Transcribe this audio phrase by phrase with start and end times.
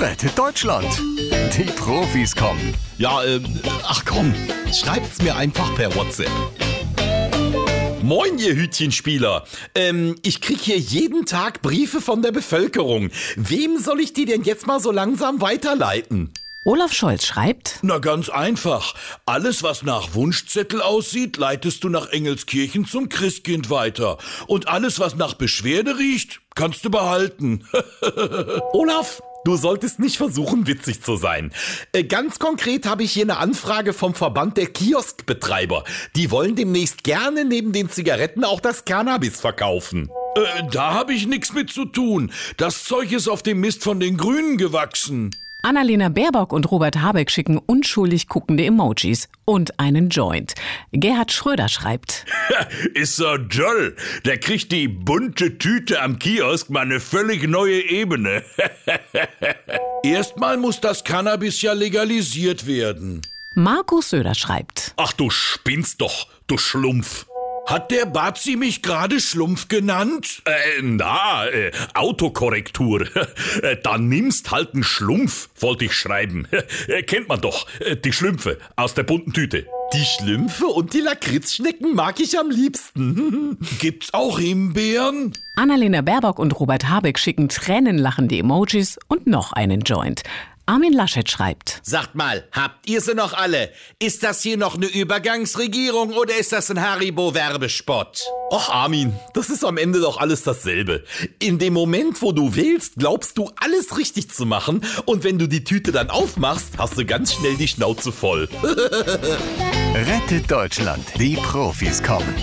[0.00, 0.88] Rettet Deutschland.
[1.56, 2.74] Die Profis kommen.
[2.98, 3.44] Ja, ähm,
[3.84, 4.34] ach komm,
[4.72, 6.30] schreibt's mir einfach per WhatsApp.
[8.02, 9.44] Moin, ihr Hütchenspieler.
[9.74, 13.10] Ähm, ich krieg hier jeden Tag Briefe von der Bevölkerung.
[13.36, 16.32] Wem soll ich die denn jetzt mal so langsam weiterleiten?
[16.66, 18.94] Olaf Scholz schreibt, Na ganz einfach.
[19.26, 24.16] Alles, was nach Wunschzettel aussieht, leitest du nach Engelskirchen zum Christkind weiter.
[24.46, 27.66] Und alles, was nach Beschwerde riecht, kannst du behalten.
[28.72, 31.52] Olaf, du solltest nicht versuchen, witzig zu sein.
[31.92, 35.84] Äh, ganz konkret habe ich hier eine Anfrage vom Verband der Kioskbetreiber.
[36.16, 40.08] Die wollen demnächst gerne neben den Zigaretten auch das Cannabis verkaufen.
[40.36, 42.32] äh, da habe ich nichts mit zu tun.
[42.56, 45.36] Das Zeug ist auf dem Mist von den Grünen gewachsen.
[45.64, 50.54] Annalena Baerbock und Robert Habeck schicken unschuldig guckende Emojis und einen Joint.
[50.92, 52.26] Gerhard Schröder schreibt,
[52.94, 53.96] Ist so toll.
[54.26, 58.42] Der kriegt die bunte Tüte am Kiosk mal eine völlig neue Ebene.
[60.04, 63.22] Erstmal muss das Cannabis ja legalisiert werden.
[63.54, 67.24] Markus Söder schreibt, Ach, du spinnst doch, du Schlumpf.
[67.66, 70.42] Hat der Babsi mich gerade Schlumpf genannt?
[70.44, 73.06] Äh, na, äh, Autokorrektur.
[73.62, 76.46] Äh, da nimmst halt einen Schlumpf, wollte ich schreiben.
[76.88, 79.66] Äh, kennt man doch, äh, die Schlümpfe aus der bunten Tüte.
[79.94, 83.58] Die Schlümpfe und die Lakritzschnecken mag ich am liebsten.
[83.78, 85.32] Gibt's auch Himbeeren?
[85.56, 90.22] Annalena Baerbock und Robert Habeck schicken tränenlachende Emojis und noch einen Joint.
[90.66, 93.70] Armin Laschet schreibt, Sagt mal, habt ihr sie noch alle?
[93.98, 98.24] Ist das hier noch eine Übergangsregierung oder ist das ein Haribo-Werbespot?
[98.50, 101.04] Och Armin, das ist am Ende doch alles dasselbe.
[101.38, 105.48] In dem Moment, wo du wählst, glaubst du alles richtig zu machen und wenn du
[105.48, 108.48] die Tüte dann aufmachst, hast du ganz schnell die Schnauze voll.
[109.94, 111.04] Rettet Deutschland.
[111.18, 112.34] Die Profis kommen.